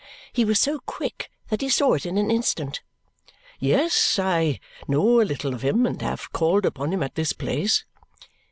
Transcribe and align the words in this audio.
He 0.33 0.45
was 0.45 0.59
so 0.59 0.79
quick 0.79 1.29
that 1.49 1.61
he 1.61 1.69
saw 1.69 1.93
it 1.93 2.07
in 2.07 2.17
an 2.17 2.31
instant. 2.31 2.81
"Yes, 3.59 4.17
I 4.17 4.59
know 4.87 5.21
a 5.21 5.21
little 5.21 5.53
of 5.53 5.61
him 5.61 5.85
and 5.85 6.01
have 6.01 6.31
called 6.31 6.65
upon 6.65 6.91
him 6.91 7.03
at 7.03 7.13
this 7.13 7.33
place." 7.33 7.85